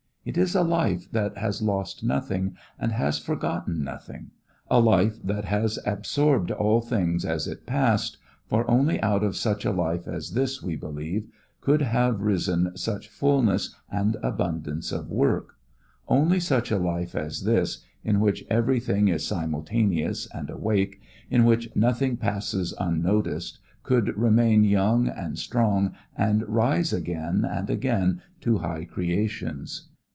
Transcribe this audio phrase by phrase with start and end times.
[0.23, 4.29] It is a life that has lost nothing and has forgotten nothing;
[4.69, 9.65] a life that has absorbed all things as it passed, for only out of such
[9.65, 11.27] a life as this, we believe,
[11.59, 15.55] could have risen such fulness and abundance of work;
[16.07, 21.75] only such a life as this, in which everything is simultaneous and awake, in which
[21.75, 28.85] nothing passes unnoticed, could remain young and strong and rise again and again to high
[28.85, 29.87] creations.